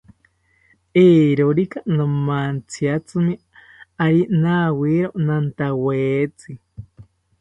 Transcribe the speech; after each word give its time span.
Eeerorika 1.03 1.79
nomantziatzimi, 1.97 3.33
ari 4.05 4.21
nawiero 4.41 5.09
nantawetzi 5.25 6.51